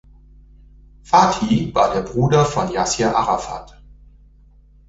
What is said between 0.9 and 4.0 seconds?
Fathi war der Bruder von Jassir Arafat.